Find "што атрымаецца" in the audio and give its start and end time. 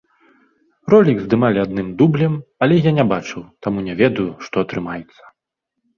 4.47-5.23